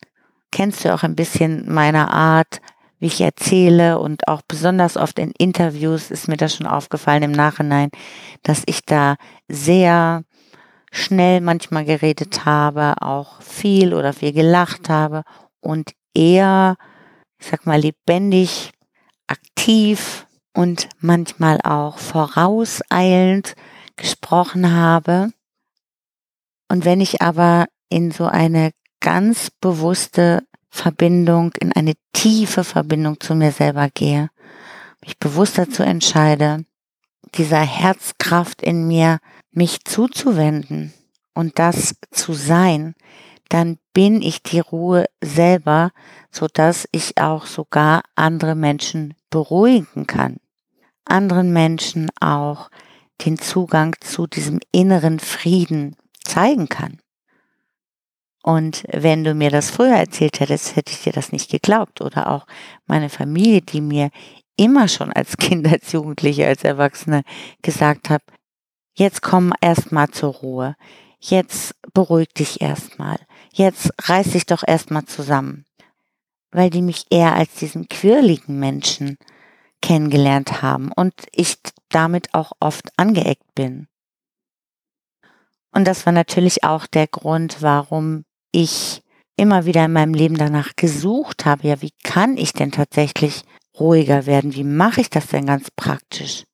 kennst 0.51 0.85
du 0.85 0.93
auch 0.93 1.03
ein 1.03 1.15
bisschen 1.15 1.71
meiner 1.71 2.11
Art, 2.11 2.61
wie 2.99 3.07
ich 3.07 3.21
erzähle 3.21 3.99
und 3.99 4.27
auch 4.27 4.41
besonders 4.47 4.97
oft 4.97 5.19
in 5.19 5.31
Interviews 5.37 6.09
ist 6.09 6.27
mir 6.27 6.37
das 6.37 6.55
schon 6.55 6.65
aufgefallen 6.67 7.23
im 7.23 7.31
Nachhinein, 7.31 7.89
dass 8.43 8.63
ich 8.65 8.85
da 8.85 9.17
sehr 9.47 10.23
schnell 10.91 11.41
manchmal 11.41 11.85
geredet 11.85 12.45
habe, 12.45 12.95
auch 13.01 13.41
viel 13.41 13.93
oder 13.93 14.13
viel 14.13 14.33
gelacht 14.33 14.89
habe 14.89 15.23
und 15.59 15.93
eher, 16.13 16.77
ich 17.39 17.47
sag 17.47 17.65
mal, 17.65 17.79
lebendig, 17.79 18.71
aktiv 19.27 20.25
und 20.53 20.89
manchmal 20.99 21.59
auch 21.61 21.97
vorauseilend 21.99 23.55
gesprochen 23.95 24.73
habe. 24.73 25.31
Und 26.69 26.85
wenn 26.85 27.01
ich 27.01 27.21
aber 27.21 27.65
in 27.89 28.11
so 28.11 28.25
eine 28.25 28.71
ganz 28.99 29.49
bewusste 29.61 30.43
Verbindung, 30.69 31.53
in 31.59 31.73
eine 31.73 31.93
tiefe 32.13 32.63
Verbindung 32.63 33.19
zu 33.19 33.35
mir 33.35 33.51
selber 33.51 33.89
gehe, 33.93 34.29
mich 35.01 35.17
bewusst 35.17 35.57
dazu 35.57 35.83
entscheide, 35.83 36.65
dieser 37.35 37.61
Herzkraft 37.61 38.61
in 38.61 38.87
mir 38.87 39.19
mich 39.57 39.83
zuzuwenden 39.85 40.93
und 41.33 41.57
das 41.57 41.95
zu 42.11 42.33
sein, 42.33 42.93
dann 43.49 43.79
bin 43.91 44.21
ich 44.21 44.43
die 44.43 44.59
Ruhe 44.59 45.05
selber, 45.19 45.91
so 46.29 46.47
dass 46.47 46.87
ich 46.91 47.17
auch 47.17 47.47
sogar 47.47 48.03
andere 48.13 48.53
Menschen 48.53 49.15
beruhigen 49.31 50.05
kann. 50.05 50.37
Anderen 51.05 51.53
Menschen 51.53 52.09
auch 52.19 52.69
den 53.25 53.39
Zugang 53.39 53.95
zu 53.99 54.27
diesem 54.27 54.59
inneren 54.71 55.19
Frieden 55.19 55.95
zeigen 56.23 56.69
kann. 56.69 56.99
Und 58.43 58.83
wenn 58.91 59.23
du 59.23 59.33
mir 59.33 59.49
das 59.49 59.71
früher 59.71 59.95
erzählt 59.95 60.39
hättest, 60.39 60.75
hätte 60.75 60.91
ich 60.91 61.01
dir 61.01 61.13
das 61.13 61.31
nicht 61.31 61.49
geglaubt. 61.49 61.99
Oder 62.01 62.29
auch 62.29 62.45
meine 62.85 63.09
Familie, 63.09 63.61
die 63.61 63.81
mir 63.81 64.11
immer 64.55 64.87
schon 64.87 65.11
als 65.11 65.37
Kind, 65.37 65.67
als 65.67 65.91
Jugendliche, 65.93 66.45
als 66.47 66.63
Erwachsene 66.63 67.23
gesagt 67.63 68.11
hat, 68.11 68.21
jetzt 68.97 69.21
komm 69.21 69.53
erstmal 69.61 70.09
zur 70.09 70.33
Ruhe. 70.33 70.75
Jetzt 71.19 71.75
beruhig 71.93 72.29
dich 72.33 72.61
erstmal. 72.61 73.17
Jetzt 73.53 73.91
reiß 74.03 74.31
dich 74.31 74.45
doch 74.45 74.63
erstmal 74.65 75.05
zusammen. 75.05 75.65
Weil 76.51 76.69
die 76.69 76.81
mich 76.81 77.05
eher 77.09 77.35
als 77.35 77.55
diesen 77.55 77.87
quirligen 77.87 78.59
Menschen 78.59 79.17
kennengelernt 79.81 80.61
haben 80.61 80.91
und 80.95 81.13
ich 81.31 81.57
damit 81.89 82.33
auch 82.33 82.51
oft 82.59 82.89
angeeckt 82.97 83.55
bin. 83.55 83.87
Und 85.71 85.85
das 85.85 86.05
war 86.05 86.13
natürlich 86.13 86.63
auch 86.63 86.87
der 86.87 87.07
Grund, 87.07 87.61
warum 87.61 88.25
ich 88.51 89.03
immer 89.35 89.65
wieder 89.65 89.85
in 89.85 89.93
meinem 89.93 90.13
Leben 90.13 90.37
danach 90.37 90.75
gesucht 90.75 91.45
habe, 91.45 91.67
ja, 91.67 91.81
wie 91.81 91.93
kann 92.03 92.37
ich 92.37 92.53
denn 92.53 92.71
tatsächlich 92.71 93.43
ruhiger 93.79 94.25
werden? 94.25 94.55
Wie 94.55 94.63
mache 94.63 95.01
ich 95.01 95.09
das 95.09 95.27
denn 95.27 95.45
ganz 95.45 95.69
praktisch? 95.69 96.46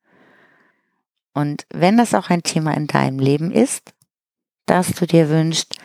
Und 1.33 1.65
wenn 1.73 1.97
das 1.97 2.13
auch 2.13 2.29
ein 2.29 2.43
Thema 2.43 2.75
in 2.75 2.87
deinem 2.87 3.19
Leben 3.19 3.51
ist, 3.51 3.93
dass 4.65 4.93
du 4.93 5.05
dir 5.05 5.29
wünschst, 5.29 5.75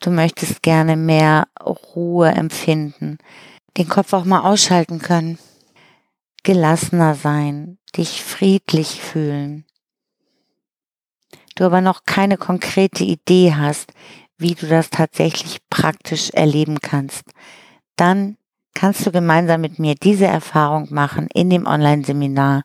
du 0.00 0.10
möchtest 0.10 0.62
gerne 0.62 0.96
mehr 0.96 1.48
Ruhe 1.62 2.28
empfinden, 2.30 3.18
den 3.76 3.88
Kopf 3.88 4.12
auch 4.12 4.24
mal 4.24 4.40
ausschalten 4.40 4.98
können, 4.98 5.38
gelassener 6.42 7.14
sein, 7.14 7.78
dich 7.96 8.22
friedlich 8.22 9.00
fühlen, 9.00 9.64
du 11.54 11.64
aber 11.64 11.80
noch 11.80 12.04
keine 12.04 12.36
konkrete 12.36 13.04
Idee 13.04 13.54
hast, 13.54 13.92
wie 14.36 14.54
du 14.54 14.66
das 14.66 14.90
tatsächlich 14.90 15.58
praktisch 15.70 16.30
erleben 16.30 16.80
kannst, 16.80 17.24
dann 17.96 18.36
kannst 18.74 19.06
du 19.06 19.12
gemeinsam 19.12 19.60
mit 19.60 19.78
mir 19.78 19.94
diese 19.94 20.26
Erfahrung 20.26 20.88
machen 20.90 21.28
in 21.32 21.50
dem 21.50 21.66
Online-Seminar 21.66 22.64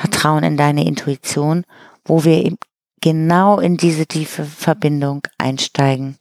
Vertrauen 0.00 0.44
in 0.44 0.56
deine 0.56 0.86
Intuition, 0.86 1.66
wo 2.06 2.24
wir 2.24 2.56
genau 3.02 3.60
in 3.60 3.76
diese 3.76 4.06
tiefe 4.06 4.46
Verbindung 4.46 5.20
einsteigen 5.36 6.16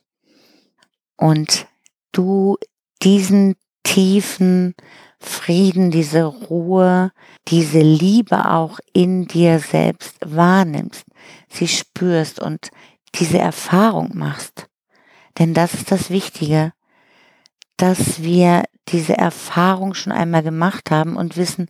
und 1.15 1.65
du 2.12 2.57
diesen 3.01 3.55
tiefen 3.83 4.75
Frieden, 5.21 5.91
diese 5.91 6.25
Ruhe, 6.25 7.13
diese 7.48 7.79
Liebe 7.79 8.51
auch 8.51 8.79
in 8.91 9.27
dir 9.27 9.59
selbst 9.59 10.17
wahrnimmst, 10.25 11.05
sie 11.50 11.69
spürst 11.69 12.41
und 12.41 12.71
diese 13.15 13.38
Erfahrung 13.38 14.12
machst. 14.13 14.67
Denn 15.38 15.53
das 15.53 15.74
ist 15.74 15.89
das 15.89 16.09
Wichtige, 16.09 16.74
dass 17.77 18.21
wir 18.24 18.63
diese 18.89 19.17
Erfahrung 19.17 19.93
schon 19.93 20.12
einmal 20.12 20.43
gemacht 20.43 20.91
haben 20.91 21.15
und 21.15 21.38
wissen, 21.38 21.69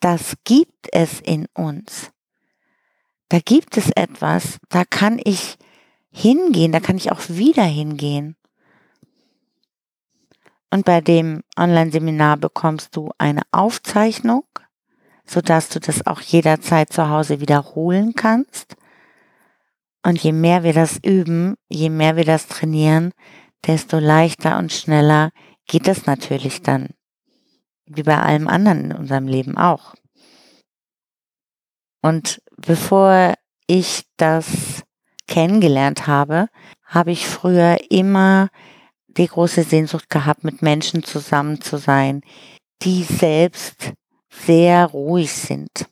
das 0.00 0.34
gibt 0.44 0.88
es 0.92 1.20
in 1.20 1.46
uns. 1.54 2.10
Da 3.28 3.40
gibt 3.40 3.76
es 3.76 3.90
etwas, 3.90 4.58
da 4.68 4.84
kann 4.84 5.20
ich 5.22 5.56
hingehen, 6.10 6.72
da 6.72 6.80
kann 6.80 6.96
ich 6.96 7.12
auch 7.12 7.28
wieder 7.28 7.64
hingehen. 7.64 8.36
Und 10.70 10.84
bei 10.84 11.00
dem 11.00 11.42
Online-Seminar 11.58 12.36
bekommst 12.36 12.94
du 12.96 13.10
eine 13.18 13.42
Aufzeichnung, 13.52 14.44
sodass 15.24 15.68
du 15.68 15.80
das 15.80 16.06
auch 16.06 16.20
jederzeit 16.20 16.92
zu 16.92 17.08
Hause 17.08 17.40
wiederholen 17.40 18.14
kannst. 18.14 18.76
Und 20.02 20.22
je 20.22 20.32
mehr 20.32 20.62
wir 20.62 20.72
das 20.72 20.98
üben, 21.02 21.54
je 21.68 21.90
mehr 21.90 22.16
wir 22.16 22.24
das 22.24 22.46
trainieren, 22.46 23.12
desto 23.66 23.98
leichter 23.98 24.58
und 24.58 24.72
schneller 24.72 25.30
geht 25.66 25.88
es 25.88 26.06
natürlich 26.06 26.62
dann. 26.62 26.88
Wie 27.88 28.02
bei 28.02 28.18
allem 28.18 28.48
anderen 28.48 28.90
in 28.90 28.96
unserem 28.96 29.26
Leben 29.26 29.56
auch. 29.56 29.94
Und 32.02 32.40
bevor 32.56 33.34
ich 33.66 34.04
das 34.16 34.82
kennengelernt 35.26 36.06
habe, 36.06 36.48
habe 36.84 37.12
ich 37.12 37.26
früher 37.26 37.78
immer 37.90 38.48
die 39.06 39.26
große 39.26 39.62
Sehnsucht 39.62 40.10
gehabt, 40.10 40.44
mit 40.44 40.62
Menschen 40.62 41.02
zusammen 41.02 41.60
zu 41.60 41.76
sein, 41.76 42.22
die 42.82 43.02
selbst 43.02 43.92
sehr 44.30 44.86
ruhig 44.86 45.32
sind, 45.32 45.86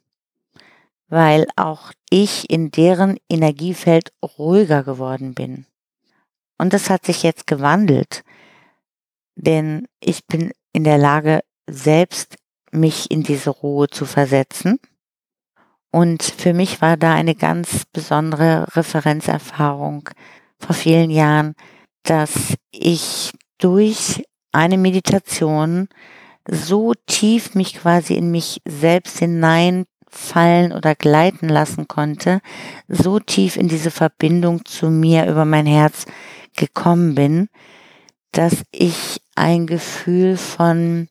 weil 1.09 1.47
auch 1.57 1.93
ich 2.11 2.49
in 2.51 2.71
deren 2.71 3.19
Energiefeld 3.29 4.13
ruhiger 4.23 4.85
geworden 4.85 5.35
bin. 5.35 5.67
Und 6.59 6.73
das 6.73 6.89
hat 6.89 7.05
sich 7.05 7.23
jetzt 7.23 7.47
gewandelt, 7.47 8.23
denn 9.35 9.87
ich 10.01 10.27
bin 10.27 10.53
in 10.73 10.85
der 10.85 10.99
Lage, 10.99 11.41
selbst 11.67 12.37
mich 12.71 13.11
in 13.11 13.23
diese 13.23 13.51
Ruhe 13.51 13.89
zu 13.89 14.05
versetzen. 14.05 14.79
Und 15.91 16.23
für 16.23 16.53
mich 16.53 16.83
war 16.83 16.97
da 16.97 17.15
eine 17.15 17.35
ganz 17.35 17.85
besondere 17.93 18.67
Referenzerfahrung 18.77 20.11
vor 20.59 20.75
vielen 20.75 21.11
Jahren, 21.11 21.55
dass 22.03 22.55
ich 22.71 23.33
durch 23.59 24.25
eine 24.53 24.79
Meditation 24.79 25.89
so 26.49 26.95
tief 27.07 27.55
mich 27.55 27.75
quasi 27.75 28.15
in 28.15 28.31
mich 28.31 28.61
selbst 28.67 29.19
hineinfallen 29.19 30.73
oder 30.73 30.95
gleiten 30.95 31.49
lassen 31.49 31.89
konnte, 31.89 32.41
so 32.89 33.19
tief 33.19 33.57
in 33.57 33.69
diese 33.69 33.91
Verbindung 33.91 34.65
zu 34.65 34.91
mir 34.91 35.27
über 35.27 35.45
mein 35.45 35.67
Herz 35.67 36.07
gekommen 36.57 37.15
bin, 37.15 37.49
dass 38.33 38.63
ich 38.71 39.21
ein 39.35 39.67
Gefühl 39.67 40.37
von, 40.37 41.09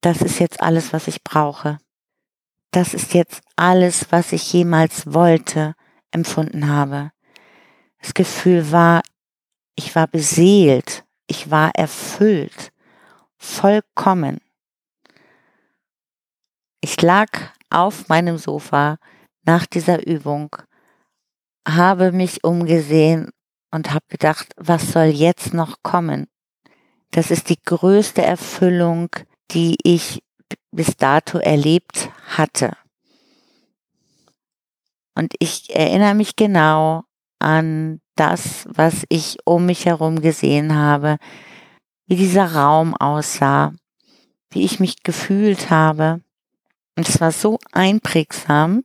das 0.00 0.22
ist 0.22 0.38
jetzt 0.38 0.60
alles, 0.60 0.92
was 0.92 1.08
ich 1.08 1.22
brauche. 1.22 1.78
Das 2.70 2.94
ist 2.94 3.14
jetzt 3.14 3.42
alles, 3.56 4.06
was 4.10 4.32
ich 4.32 4.52
jemals 4.52 5.12
wollte, 5.12 5.74
empfunden 6.10 6.68
habe. 6.68 7.12
Das 8.00 8.14
Gefühl 8.14 8.70
war, 8.70 9.02
ich 9.74 9.94
war 9.94 10.06
beseelt, 10.06 11.04
ich 11.26 11.50
war 11.50 11.74
erfüllt, 11.74 12.72
vollkommen. 13.36 14.38
Ich 16.80 17.00
lag 17.02 17.28
auf 17.70 18.08
meinem 18.08 18.38
Sofa 18.38 18.98
nach 19.44 19.66
dieser 19.66 20.06
Übung, 20.06 20.54
habe 21.66 22.12
mich 22.12 22.44
umgesehen 22.44 23.30
und 23.70 23.92
habe 23.92 24.04
gedacht, 24.08 24.48
was 24.56 24.92
soll 24.92 25.06
jetzt 25.06 25.52
noch 25.54 25.82
kommen? 25.82 26.28
Das 27.10 27.30
ist 27.30 27.48
die 27.48 27.60
größte 27.62 28.22
Erfüllung, 28.22 29.08
die 29.50 29.76
ich 29.82 30.22
bis 30.70 30.96
dato 30.96 31.38
erlebt 31.38 32.10
hatte. 32.36 32.72
Und 35.14 35.34
ich 35.38 35.74
erinnere 35.74 36.14
mich 36.14 36.36
genau 36.36 37.04
an 37.38 38.00
das, 38.14 38.68
was 38.70 39.04
ich 39.08 39.38
um 39.44 39.66
mich 39.66 39.86
herum 39.86 40.20
gesehen 40.20 40.74
habe, 40.74 41.18
wie 42.06 42.16
dieser 42.16 42.54
Raum 42.54 42.94
aussah, 42.94 43.72
wie 44.50 44.64
ich 44.64 44.80
mich 44.80 45.02
gefühlt 45.02 45.70
habe. 45.70 46.20
Und 46.96 47.08
es 47.08 47.20
war 47.20 47.32
so 47.32 47.58
einprägsam, 47.72 48.84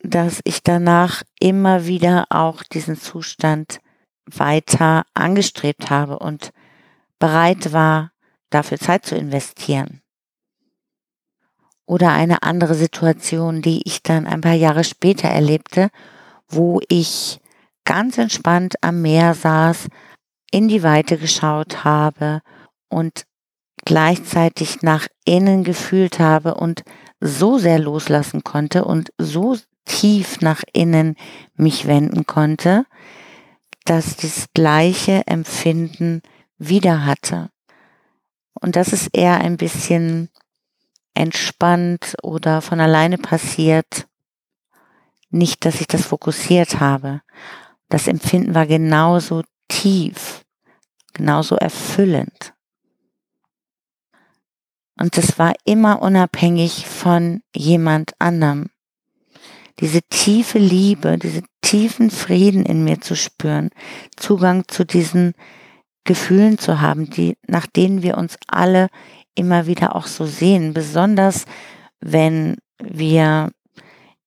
dass 0.00 0.40
ich 0.44 0.62
danach 0.62 1.22
immer 1.40 1.86
wieder 1.86 2.26
auch 2.30 2.62
diesen 2.62 2.96
Zustand 2.96 3.80
weiter 4.26 5.04
angestrebt 5.14 5.90
habe 5.90 6.18
und 6.18 6.52
bereit 7.18 7.72
war, 7.72 8.12
dafür 8.50 8.78
Zeit 8.78 9.06
zu 9.06 9.16
investieren. 9.16 10.00
Oder 11.86 12.12
eine 12.12 12.42
andere 12.42 12.74
Situation, 12.74 13.62
die 13.62 13.82
ich 13.84 14.02
dann 14.02 14.26
ein 14.26 14.42
paar 14.42 14.52
Jahre 14.52 14.84
später 14.84 15.28
erlebte, 15.28 15.88
wo 16.48 16.80
ich 16.88 17.40
ganz 17.84 18.18
entspannt 18.18 18.74
am 18.82 19.00
Meer 19.00 19.34
saß, 19.34 19.88
in 20.50 20.68
die 20.68 20.82
Weite 20.82 21.16
geschaut 21.16 21.84
habe 21.84 22.42
und 22.88 23.24
gleichzeitig 23.84 24.82
nach 24.82 25.06
innen 25.24 25.64
gefühlt 25.64 26.18
habe 26.18 26.54
und 26.54 26.82
so 27.20 27.58
sehr 27.58 27.78
loslassen 27.78 28.44
konnte 28.44 28.84
und 28.84 29.10
so 29.18 29.56
tief 29.86 30.40
nach 30.40 30.62
innen 30.72 31.16
mich 31.54 31.86
wenden 31.86 32.26
konnte, 32.26 32.84
dass 33.86 34.16
das 34.16 34.46
gleiche 34.52 35.26
Empfinden 35.26 36.20
wieder 36.58 37.06
hatte. 37.06 37.50
Und 38.60 38.76
das 38.76 38.92
ist 38.92 39.10
eher 39.12 39.40
ein 39.40 39.56
bisschen 39.56 40.30
entspannt 41.14 42.16
oder 42.22 42.60
von 42.60 42.80
alleine 42.80 43.18
passiert. 43.18 44.06
Nicht, 45.30 45.64
dass 45.64 45.80
ich 45.80 45.86
das 45.86 46.06
fokussiert 46.06 46.80
habe. 46.80 47.22
Das 47.88 48.06
Empfinden 48.06 48.54
war 48.54 48.66
genauso 48.66 49.42
tief, 49.68 50.44
genauso 51.12 51.56
erfüllend. 51.56 52.54
Und 54.98 55.16
es 55.16 55.38
war 55.38 55.54
immer 55.64 56.02
unabhängig 56.02 56.86
von 56.86 57.42
jemand 57.54 58.12
anderem. 58.18 58.70
Diese 59.80 60.02
tiefe 60.02 60.58
Liebe, 60.58 61.18
diese 61.18 61.42
tiefen 61.62 62.10
Frieden 62.10 62.66
in 62.66 62.82
mir 62.82 63.00
zu 63.00 63.14
spüren, 63.14 63.70
Zugang 64.16 64.66
zu 64.66 64.84
diesen 64.84 65.34
Gefühlen 66.08 66.56
zu 66.56 66.80
haben, 66.80 67.10
die, 67.10 67.36
nach 67.46 67.66
denen 67.66 68.02
wir 68.02 68.16
uns 68.16 68.38
alle 68.46 68.88
immer 69.34 69.66
wieder 69.66 69.94
auch 69.94 70.06
so 70.06 70.24
sehen, 70.24 70.72
besonders 70.72 71.44
wenn 72.00 72.56
wir 72.82 73.50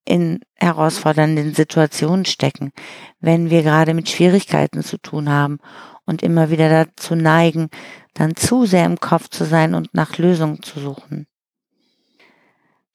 in 0.06 0.42
herausfordernden 0.58 1.56
Situationen 1.56 2.26
stecken, 2.26 2.72
wenn 3.20 3.50
wir 3.50 3.64
gerade 3.64 3.96
mit 3.96 4.10
Schwierigkeiten 4.10 4.84
zu 4.84 5.00
tun 5.00 5.28
haben 5.28 5.58
und 6.06 6.22
immer 6.22 6.52
wieder 6.52 6.70
dazu 6.70 7.16
neigen, 7.16 7.70
dann 8.14 8.36
zu 8.36 8.68
sehr 8.68 8.86
im 8.86 9.00
Kopf 9.00 9.30
zu 9.30 9.44
sein 9.44 9.74
und 9.74 9.92
nach 9.96 10.20
Lösungen 10.20 10.62
zu 10.62 10.80
suchen. 10.80 11.26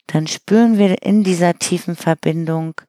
Dann 0.06 0.28
spüren 0.28 0.78
wir 0.78 1.02
in 1.02 1.24
dieser 1.24 1.54
tiefen 1.54 1.96
Verbindung, 1.96 2.80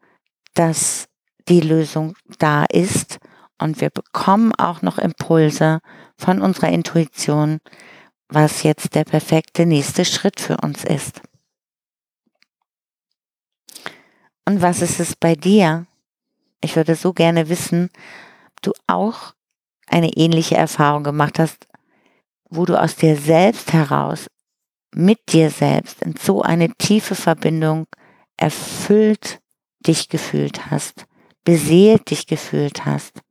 dass 0.54 1.08
die 1.50 1.62
Lösung 1.62 2.16
da 2.38 2.66
ist 2.66 3.18
und 3.60 3.82
wir 3.82 3.90
bekommen 3.90 4.54
auch 4.54 4.82
noch 4.82 4.98
Impulse 4.98 5.80
von 6.18 6.42
unserer 6.42 6.70
Intuition, 6.70 7.60
was 8.30 8.64
jetzt 8.64 8.96
der 8.96 9.04
perfekte 9.04 9.66
nächste 9.66 10.06
Schritt 10.06 10.40
für 10.40 10.58
uns 10.58 10.84
ist. 10.84 11.22
Und 14.46 14.62
was 14.62 14.82
ist 14.82 15.00
es 15.00 15.16
bei 15.16 15.36
dir? 15.36 15.88
Ich 16.62 16.76
würde 16.76 16.96
so 16.96 17.14
gerne 17.14 17.50
wissen, 17.50 17.90
ob 18.48 18.62
du 18.62 18.74
auch 18.88 19.34
eine 19.88 20.14
ähnliche 20.14 20.56
Erfahrung 20.56 21.04
gemacht 21.04 21.40
hast, 21.40 21.68
wo 22.50 22.66
du 22.66 22.80
aus 22.80 22.96
dir 22.96 23.18
selbst 23.18 23.74
heraus, 23.74 24.28
mit 24.94 25.34
dir 25.34 25.50
selbst 25.50 26.02
in 26.02 26.16
so 26.16 26.42
eine 26.42 26.74
tiefe 26.76 27.16
Verbindung 27.16 27.88
erfüllt 28.38 29.40
dich 29.80 30.10
gefühlt 30.10 30.70
hast, 30.72 31.06
beseelt 31.44 32.10
dich 32.10 32.28
gefühlt 32.28 32.86
hast. 32.86 33.22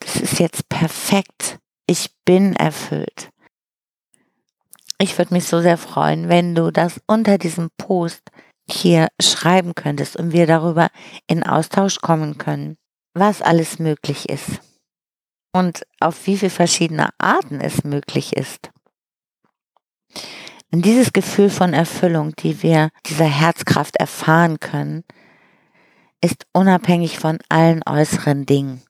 Das 0.00 0.16
ist 0.16 0.38
jetzt 0.38 0.68
perfekt. 0.68 1.58
Ich 1.86 2.10
bin 2.24 2.54
erfüllt. 2.56 3.30
Ich 4.98 5.16
würde 5.16 5.32
mich 5.32 5.44
so 5.44 5.62
sehr 5.62 5.78
freuen, 5.78 6.28
wenn 6.28 6.54
du 6.54 6.70
das 6.70 7.00
unter 7.06 7.38
diesem 7.38 7.70
Post 7.78 8.22
hier 8.70 9.08
schreiben 9.20 9.74
könntest 9.74 10.16
und 10.16 10.32
wir 10.32 10.46
darüber 10.46 10.88
in 11.26 11.42
Austausch 11.42 12.00
kommen 12.00 12.38
können, 12.38 12.76
was 13.14 13.40
alles 13.42 13.78
möglich 13.78 14.28
ist 14.28 14.60
und 15.52 15.86
auf 16.00 16.26
wie 16.26 16.36
viele 16.36 16.50
verschiedene 16.50 17.10
Arten 17.18 17.60
es 17.60 17.84
möglich 17.84 18.36
ist. 18.36 18.70
Und 20.72 20.84
dieses 20.84 21.12
Gefühl 21.12 21.50
von 21.50 21.72
Erfüllung, 21.74 22.34
die 22.36 22.62
wir 22.62 22.90
dieser 23.06 23.24
Herzkraft 23.24 23.96
erfahren 23.96 24.60
können, 24.60 25.02
ist 26.20 26.46
unabhängig 26.52 27.18
von 27.18 27.38
allen 27.48 27.82
äußeren 27.86 28.46
Dingen. 28.46 28.82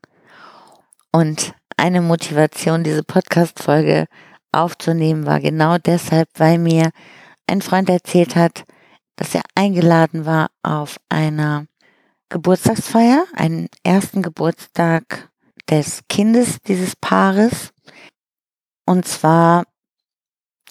Und 1.13 1.55
eine 1.77 2.03
Motivation, 2.03 2.85
diese 2.85 3.03
Podcast-Folge 3.03 4.07
aufzunehmen, 4.53 5.27
war 5.27 5.41
genau 5.41 5.79
deshalb, 5.79 6.29
weil 6.37 6.59
mir 6.59 6.91
ein 7.47 7.63
Freund 7.63 7.89
erzählt 7.89 8.37
hat, 8.37 8.65
dass 9.17 9.35
er 9.35 9.43
eingeladen 9.55 10.25
war 10.25 10.51
auf 10.63 10.99
einer 11.09 11.67
Geburtstagsfeier, 12.29 13.25
einen 13.35 13.69
ersten 13.83 14.23
Geburtstag 14.23 15.31
des 15.69 16.03
Kindes 16.09 16.59
dieses 16.67 16.95
Paares. 16.97 17.73
Und 18.87 19.07
zwar 19.07 19.65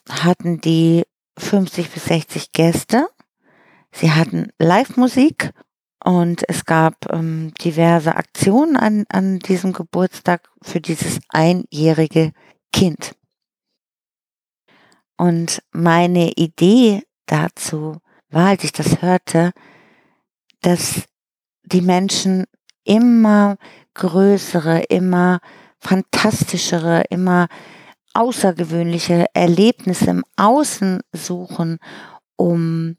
hatten 0.10 0.62
die 0.62 1.04
50 1.38 1.90
bis 1.90 2.06
60 2.06 2.52
Gäste. 2.54 3.08
Sie 3.92 4.12
hatten 4.12 4.52
Live-Musik 4.58 5.52
und 6.04 6.48
es 6.48 6.66
gab 6.66 7.12
ähm, 7.12 7.54
diverse 7.62 8.16
Aktionen 8.16 8.78
an, 8.78 9.06
an 9.10 9.40
diesem 9.40 9.74
Geburtstag 9.74 10.50
für 10.62 10.80
dieses 10.80 11.20
einjährige 11.30 12.32
Kind. 12.72 13.16
Und 15.18 15.62
meine 15.72 16.32
Idee 16.32 17.04
dazu 17.26 17.98
war, 18.30 18.48
als 18.50 18.64
ich 18.64 18.72
das 18.72 19.02
hörte, 19.02 19.52
dass 20.62 21.04
die 21.64 21.82
Menschen 21.82 22.46
immer 22.86 23.58
größere, 23.94 24.84
immer 24.84 25.40
fantastischere, 25.80 27.04
immer 27.10 27.48
außergewöhnliche 28.14 29.26
Erlebnisse 29.34 30.10
im 30.10 30.24
Außen 30.38 31.02
suchen, 31.14 31.80
um 32.38 32.96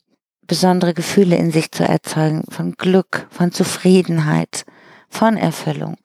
besondere 0.50 0.94
Gefühle 0.94 1.36
in 1.36 1.52
sich 1.52 1.70
zu 1.70 1.84
erzeugen, 1.84 2.42
von 2.50 2.72
Glück, 2.72 3.28
von 3.30 3.52
Zufriedenheit, 3.52 4.66
von 5.08 5.36
Erfüllung. 5.36 6.00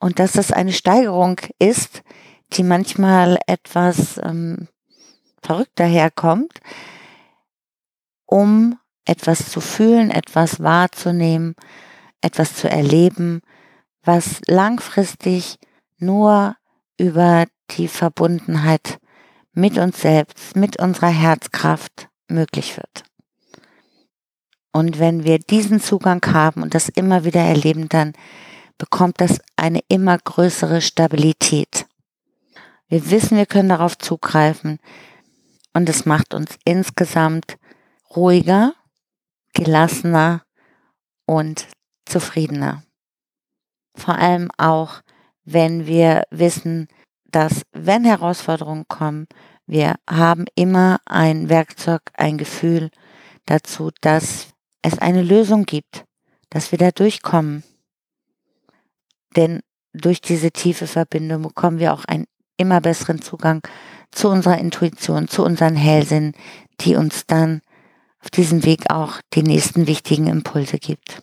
Und 0.00 0.18
dass 0.18 0.32
das 0.32 0.50
eine 0.50 0.72
Steigerung 0.72 1.40
ist, 1.60 2.02
die 2.54 2.64
manchmal 2.64 3.38
etwas 3.46 4.18
ähm, 4.24 4.66
verrückt 5.44 5.78
daherkommt, 5.78 6.58
um 8.26 8.76
etwas 9.04 9.48
zu 9.48 9.60
fühlen, 9.60 10.10
etwas 10.10 10.60
wahrzunehmen, 10.60 11.54
etwas 12.22 12.56
zu 12.56 12.68
erleben, 12.68 13.42
was 14.02 14.40
langfristig 14.48 15.60
nur 15.98 16.56
über 16.98 17.44
die 17.70 17.86
Verbundenheit 17.86 18.98
mit 19.52 19.78
uns 19.78 20.00
selbst, 20.00 20.56
mit 20.56 20.80
unserer 20.80 21.10
Herzkraft 21.10 22.08
möglich 22.26 22.76
wird. 22.76 23.04
Und 24.72 24.98
wenn 24.98 25.24
wir 25.24 25.38
diesen 25.38 25.80
Zugang 25.80 26.24
haben 26.32 26.62
und 26.62 26.74
das 26.74 26.88
immer 26.88 27.24
wieder 27.24 27.40
erleben, 27.40 27.88
dann 27.88 28.12
bekommt 28.78 29.20
das 29.20 29.40
eine 29.56 29.80
immer 29.88 30.16
größere 30.16 30.80
Stabilität. 30.80 31.86
Wir 32.88 33.10
wissen, 33.10 33.36
wir 33.36 33.46
können 33.46 33.68
darauf 33.68 33.98
zugreifen 33.98 34.78
und 35.74 35.88
es 35.88 36.06
macht 36.06 36.34
uns 36.34 36.56
insgesamt 36.64 37.56
ruhiger, 38.14 38.74
gelassener 39.54 40.42
und 41.26 41.66
zufriedener. 42.06 42.82
Vor 43.94 44.16
allem 44.16 44.50
auch, 44.56 45.02
wenn 45.44 45.86
wir 45.86 46.24
wissen, 46.30 46.88
dass 47.26 47.62
wenn 47.72 48.04
Herausforderungen 48.04 48.86
kommen, 48.88 49.26
wir 49.66 49.94
haben 50.08 50.46
immer 50.54 50.98
ein 51.06 51.48
Werkzeug, 51.48 52.02
ein 52.14 52.38
Gefühl 52.38 52.90
dazu, 53.46 53.90
dass 54.00 54.48
es 54.82 54.98
eine 54.98 55.22
Lösung 55.22 55.64
gibt, 55.64 56.04
dass 56.48 56.72
wir 56.72 56.78
da 56.78 56.90
durchkommen. 56.90 57.62
Denn 59.36 59.60
durch 59.92 60.20
diese 60.20 60.50
tiefe 60.50 60.86
Verbindung 60.86 61.42
bekommen 61.42 61.78
wir 61.78 61.92
auch 61.92 62.04
einen 62.04 62.26
immer 62.56 62.80
besseren 62.80 63.22
Zugang 63.22 63.62
zu 64.10 64.28
unserer 64.28 64.58
Intuition, 64.58 65.28
zu 65.28 65.44
unseren 65.44 65.76
Hellsinn, 65.76 66.32
die 66.80 66.96
uns 66.96 67.26
dann 67.26 67.60
auf 68.22 68.30
diesem 68.30 68.64
Weg 68.64 68.90
auch 68.90 69.20
die 69.34 69.42
nächsten 69.42 69.86
wichtigen 69.86 70.26
Impulse 70.26 70.78
gibt. 70.78 71.22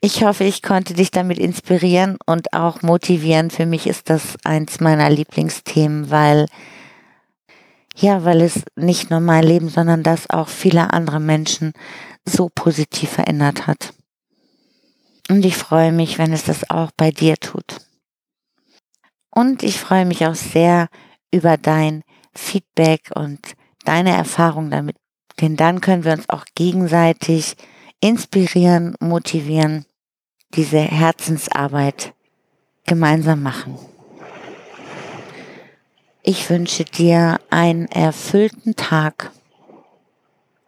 Ich 0.00 0.22
hoffe, 0.22 0.44
ich 0.44 0.62
konnte 0.62 0.94
dich 0.94 1.10
damit 1.10 1.38
inspirieren 1.38 2.16
und 2.26 2.52
auch 2.52 2.82
motivieren. 2.82 3.50
Für 3.50 3.66
mich 3.66 3.86
ist 3.86 4.08
das 4.08 4.36
eins 4.44 4.78
meiner 4.80 5.10
Lieblingsthemen, 5.10 6.10
weil, 6.10 6.46
ja, 7.96 8.24
weil 8.24 8.42
es 8.42 8.62
nicht 8.76 9.10
nur 9.10 9.20
mein 9.20 9.44
Leben, 9.44 9.68
sondern 9.68 10.02
das 10.02 10.28
auch 10.28 10.48
viele 10.48 10.92
andere 10.92 11.18
Menschen 11.18 11.72
so 12.24 12.50
positiv 12.54 13.10
verändert 13.10 13.66
hat. 13.66 13.94
Und 15.28 15.44
ich 15.44 15.56
freue 15.56 15.92
mich, 15.92 16.18
wenn 16.18 16.32
es 16.32 16.44
das 16.44 16.70
auch 16.70 16.90
bei 16.96 17.10
dir 17.10 17.36
tut. 17.36 17.78
Und 19.30 19.62
ich 19.62 19.80
freue 19.80 20.06
mich 20.06 20.26
auch 20.26 20.34
sehr 20.34 20.88
über 21.32 21.56
dein 21.56 22.04
Feedback 22.34 23.10
und 23.14 23.40
deine 23.84 24.14
Erfahrung 24.14 24.70
damit. 24.70 24.96
Denn 25.40 25.56
dann 25.56 25.80
können 25.80 26.04
wir 26.04 26.12
uns 26.12 26.28
auch 26.28 26.44
gegenseitig 26.54 27.56
inspirieren, 28.00 28.94
motivieren, 29.00 29.84
diese 30.54 30.78
Herzensarbeit 30.78 32.14
gemeinsam 32.86 33.42
machen. 33.42 33.78
Ich 36.28 36.50
wünsche 36.50 36.84
dir 36.84 37.38
einen 37.50 37.86
erfüllten 37.86 38.74
Tag. 38.74 39.30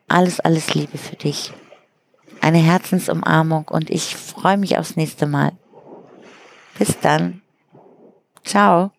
Alles, 0.06 0.38
alles 0.38 0.72
Liebe 0.72 0.98
für 0.98 1.16
dich. 1.16 1.52
Eine 2.40 2.58
Herzensumarmung 2.58 3.66
und 3.66 3.90
ich 3.90 4.14
freue 4.14 4.56
mich 4.56 4.78
aufs 4.78 4.94
nächste 4.94 5.26
Mal. 5.26 5.50
Bis 6.78 7.00
dann. 7.00 7.42
Ciao. 8.44 8.92